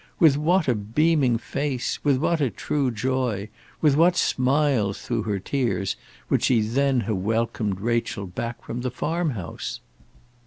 [0.19, 3.49] With what a beaming face, with what a true joy,
[3.81, 5.95] with what smiles through her tears,
[6.27, 9.79] would she then have welcomed Rachel back from the farm house!